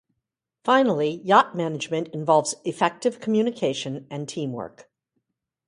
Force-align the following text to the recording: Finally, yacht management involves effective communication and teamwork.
Finally, 0.63 1.21
yacht 1.23 1.55
management 1.55 2.07
involves 2.07 2.55
effective 2.65 3.19
communication 3.19 4.07
and 4.09 4.27
teamwork. 4.27 4.89